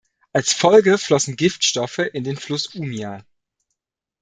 [0.33, 3.23] Als Folge flossen Giftstoffe in den Fluss Umia.